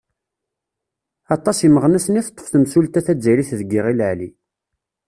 Aṭas 1.35 1.57
imeɣnasen 1.67 2.19
i 2.19 2.21
teṭṭef 2.23 2.47
temsulta 2.49 2.99
tazzayrit 3.05 3.49
deg 3.59 3.71
Iɣil 3.79 3.99
Ɛli. 4.11 4.29